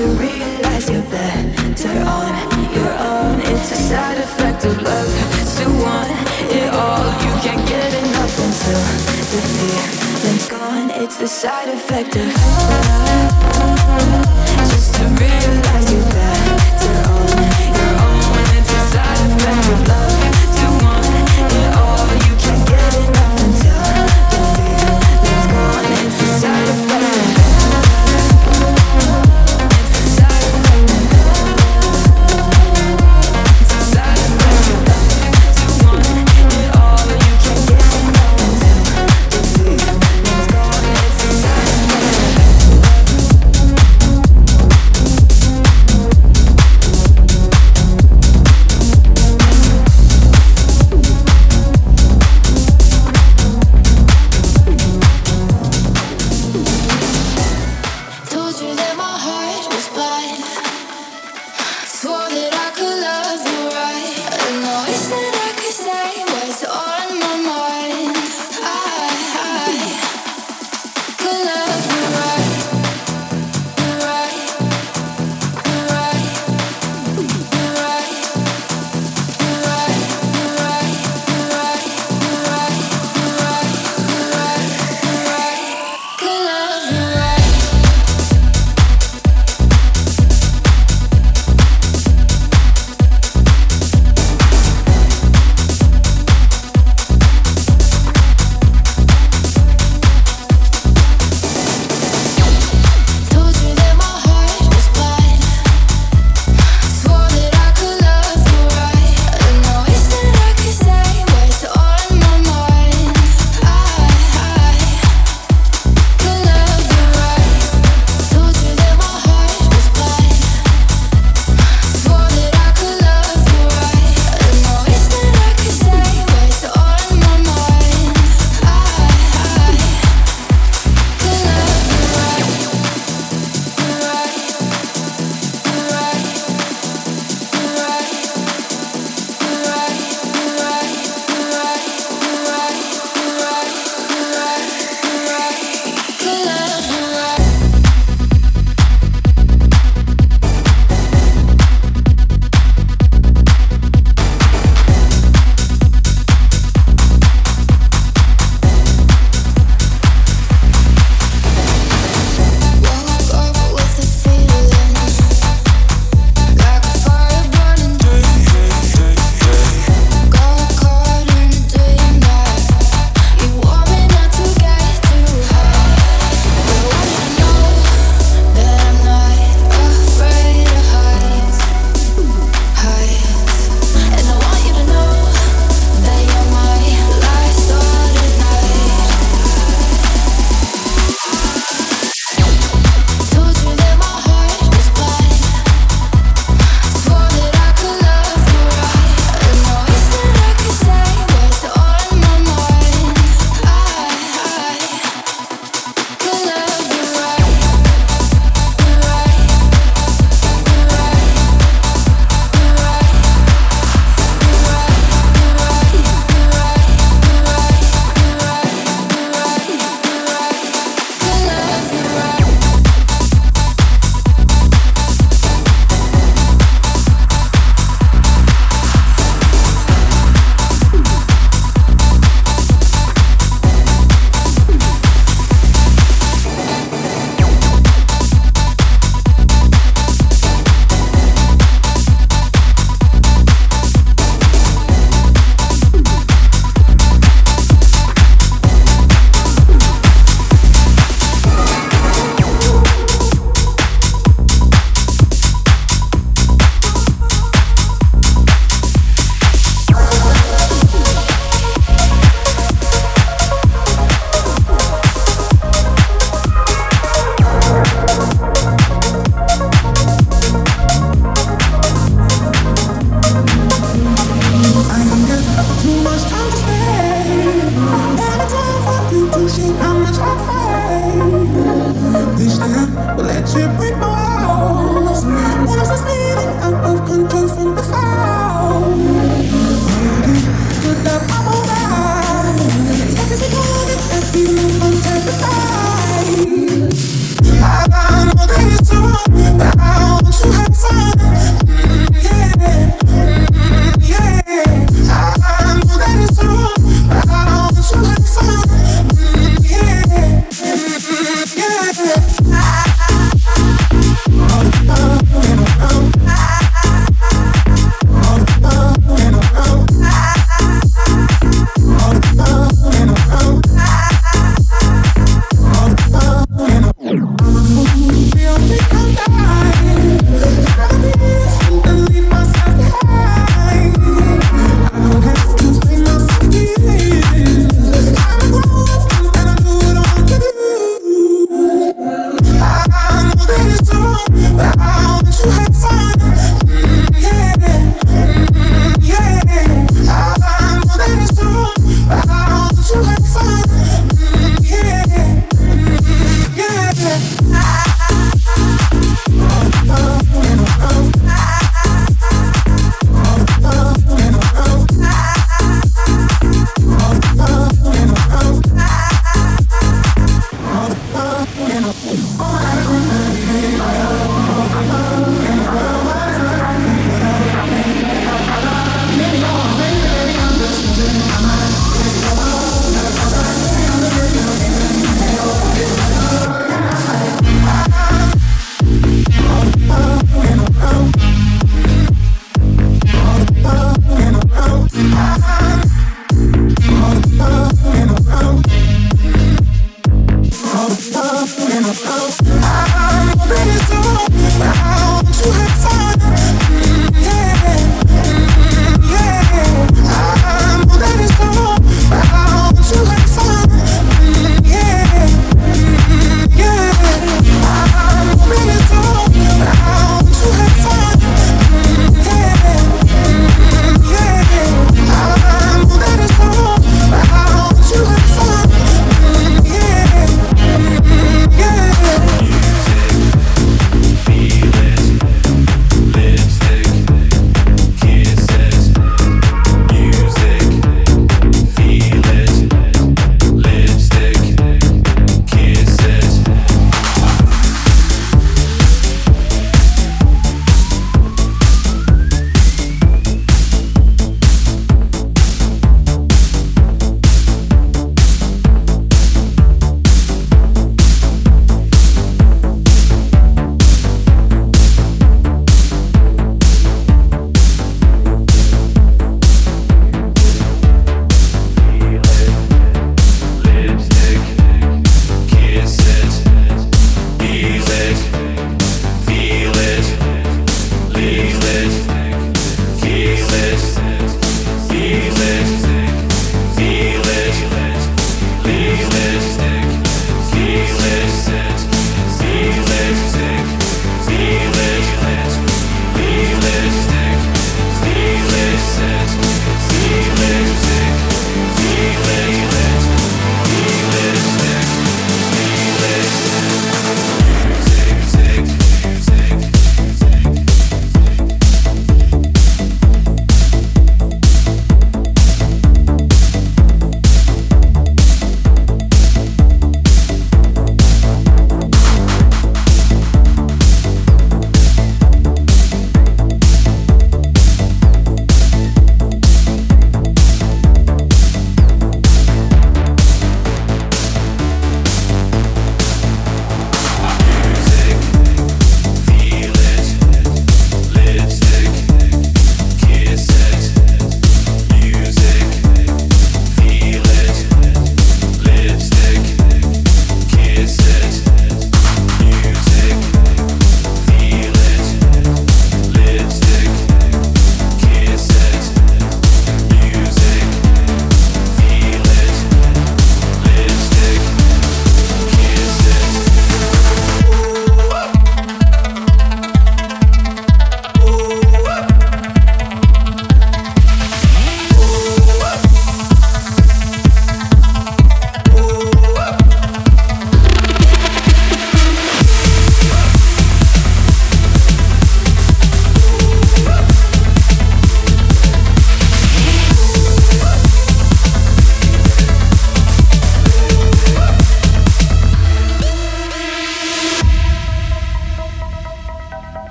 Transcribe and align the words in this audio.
to 0.00 0.06
realize 0.12 0.88
you're 0.88 1.02
better 1.10 2.00
on 2.18 2.32
your 2.74 2.92
own. 3.12 3.38
It's 3.52 3.70
a 3.70 3.80
side 3.88 4.16
effect 4.16 4.64
of 4.64 4.80
love 4.80 5.10
to 5.58 5.64
want 5.84 6.10
it 6.58 6.72
all. 6.72 7.04
You 7.24 7.32
can't 7.44 7.68
get 7.68 7.92
enough 8.02 8.34
until 8.46 8.80
the 9.32 9.40
feeling's 9.56 10.48
gone. 10.48 10.90
It's 11.02 11.18
the 11.18 11.28
side 11.28 11.68
effect 11.68 12.16
of 12.16 12.26
love. 12.26 13.09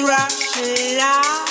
rushing 0.00 0.98
out. 1.00 1.48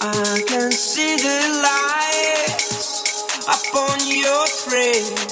I 0.00 0.42
can 0.46 0.70
see 0.72 1.16
the 1.16 1.62
lights 1.66 3.02
upon 3.48 3.98
your 4.06 4.46
face. 4.46 5.25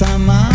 sama. 0.00 0.49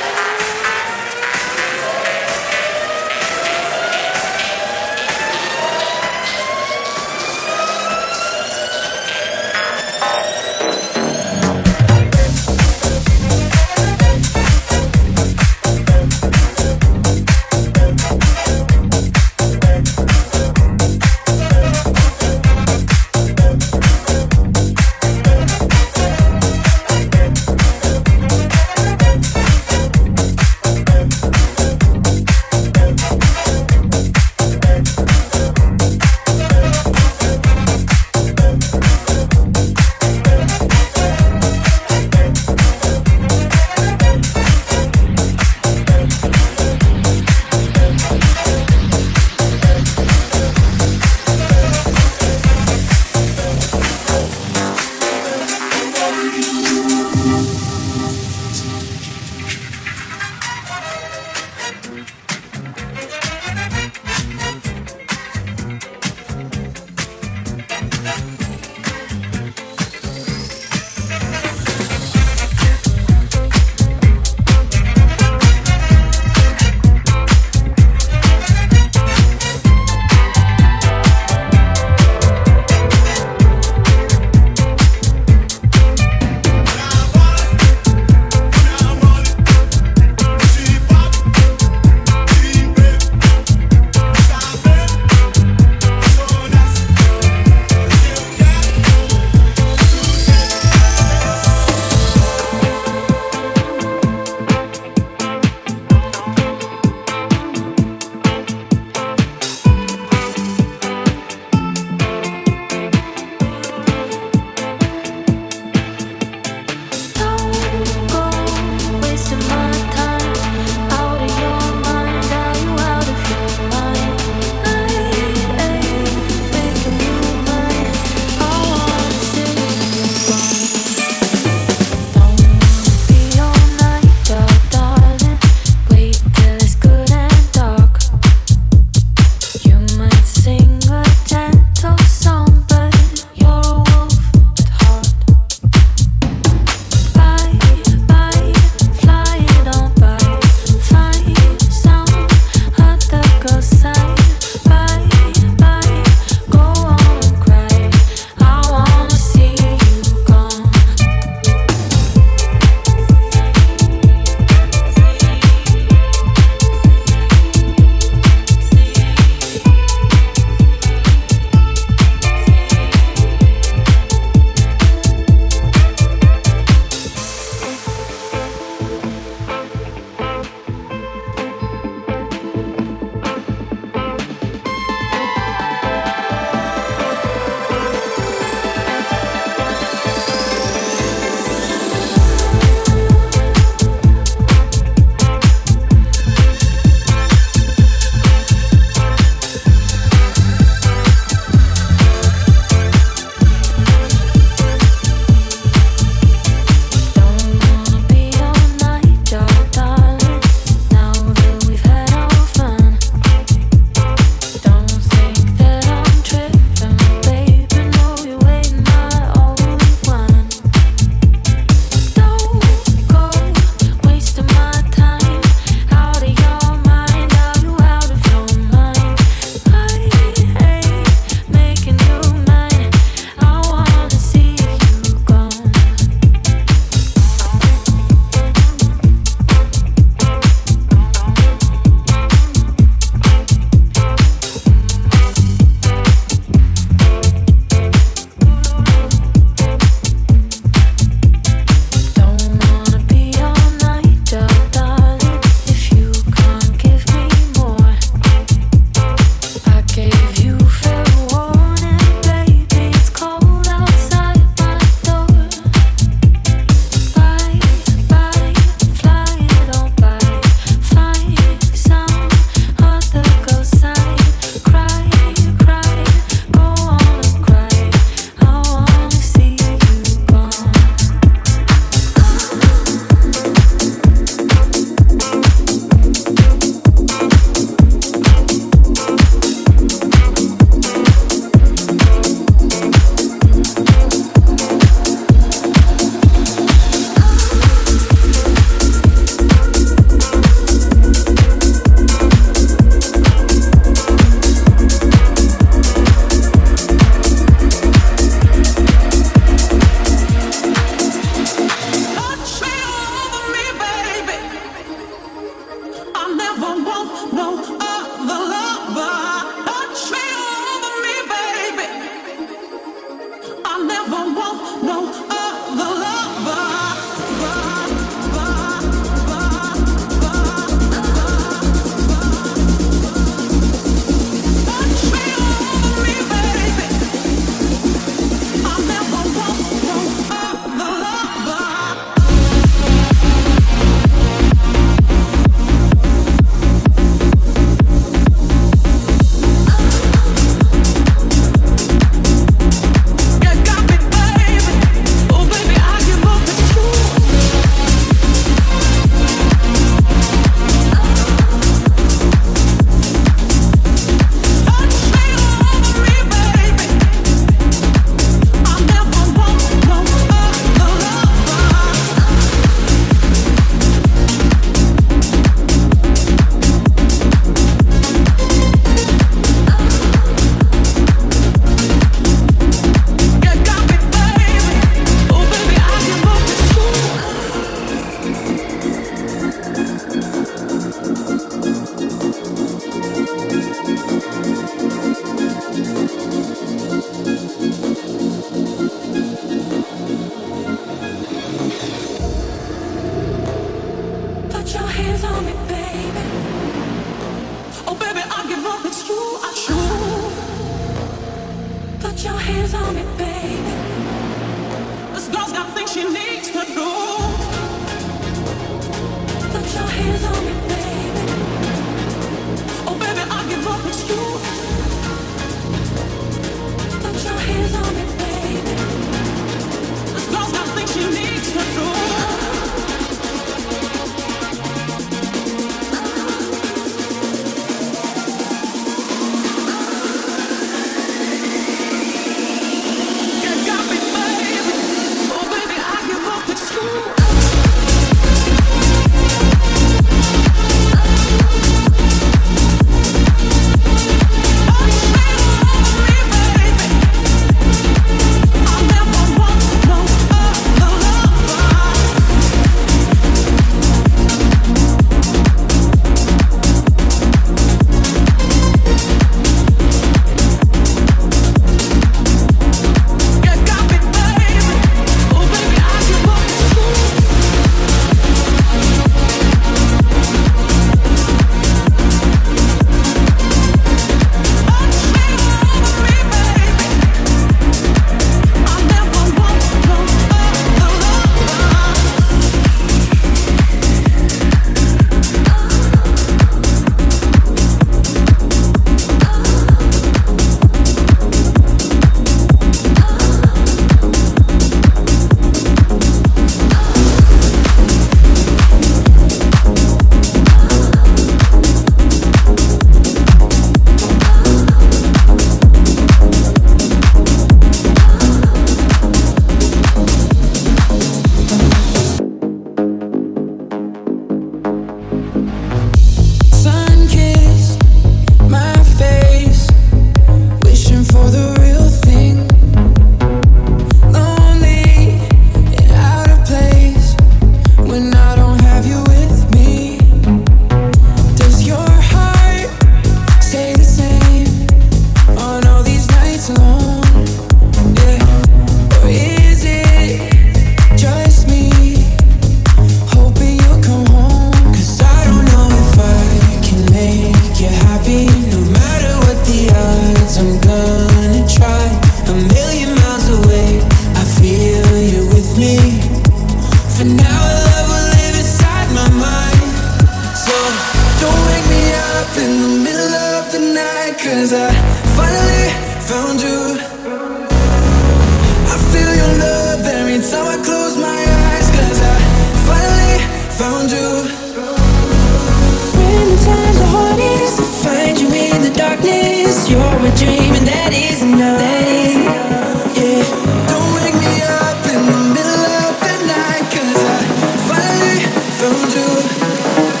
Deus. 599.21 600.00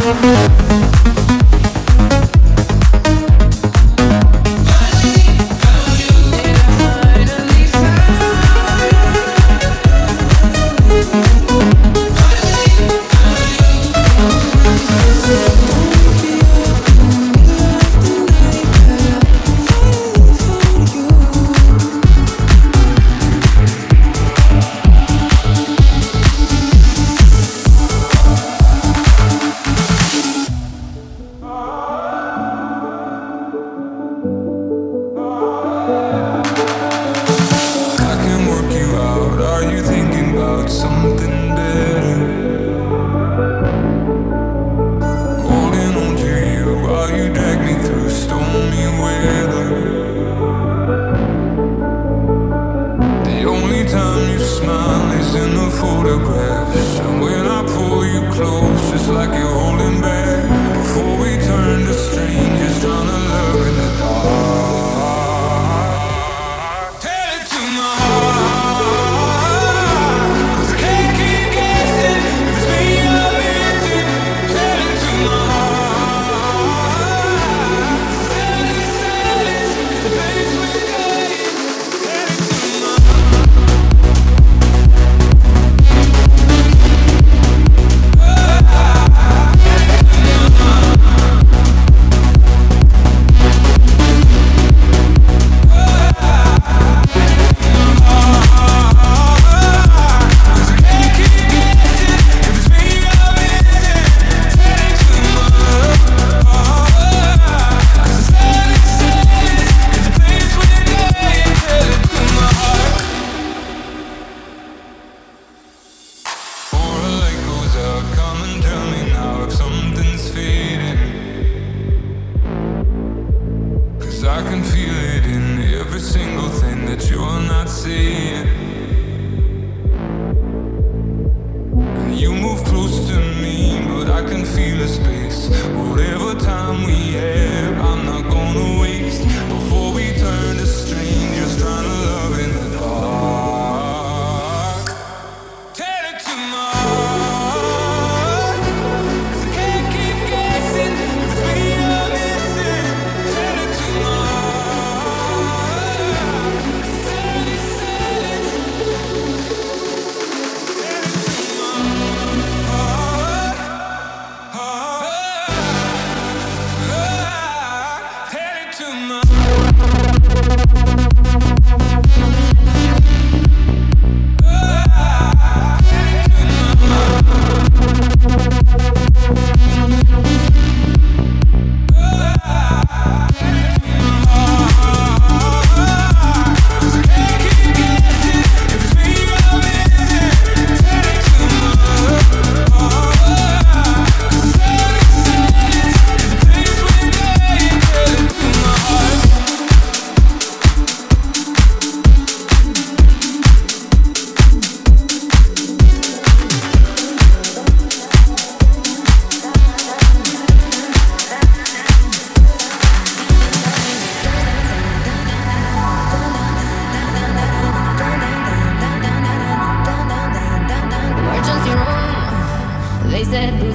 Thank. 0.00 0.43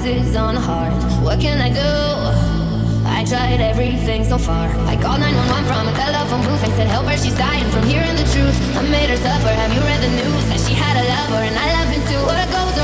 bruises 0.02 0.36
on 0.36 0.56
the 0.56 0.62
heart. 0.62 0.93
What 1.24 1.39
can 1.39 1.60
I 1.60 1.70
do? 1.70 1.91
I 3.06 3.24
tried 3.26 3.60
everything 3.60 4.24
so 4.24 4.38
far. 4.38 4.68
I 4.88 4.95
called 4.95 5.20
911 5.20 5.66
from 5.68 5.88
a 5.88 5.93
telephone 5.93 6.43
booth. 6.45 6.64
I 6.64 6.72
said, 6.78 6.88
Help 6.88 7.06
her, 7.08 7.18
she's 7.18 7.36
dying 7.36 7.68
from 7.72 7.84
hearing 7.84 8.16
the 8.16 8.28
truth. 8.32 8.56
I 8.78 8.82
made 8.88 9.10
her 9.10 9.18
suffer. 9.18 9.52
Have 9.52 9.74
you 9.74 9.82
read 9.82 10.02
the 10.02 10.12
news? 10.16 10.43
That 10.50 10.60
she 10.60 10.74
had 10.74 10.95
a 10.95 11.04
lover 11.04 11.43
and 11.43 11.56
I 11.56 11.68
love 11.80 11.89
him 11.91 12.04
too. 12.08 12.22
What 12.24 12.47
goes 12.47 12.79